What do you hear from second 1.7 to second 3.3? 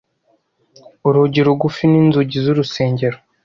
n'inzugi z'urusengero